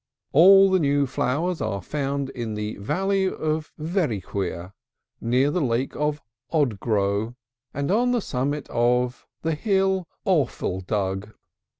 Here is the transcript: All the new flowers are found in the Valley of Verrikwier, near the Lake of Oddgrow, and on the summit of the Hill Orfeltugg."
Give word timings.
All 0.31 0.71
the 0.71 0.79
new 0.79 1.05
flowers 1.05 1.61
are 1.61 1.79
found 1.79 2.31
in 2.31 2.55
the 2.55 2.75
Valley 2.77 3.27
of 3.29 3.71
Verrikwier, 3.77 4.73
near 5.21 5.51
the 5.51 5.61
Lake 5.61 5.95
of 5.95 6.19
Oddgrow, 6.51 7.35
and 7.71 7.91
on 7.91 8.09
the 8.09 8.19
summit 8.19 8.67
of 8.71 9.27
the 9.43 9.53
Hill 9.53 10.07
Orfeltugg." 10.25 11.33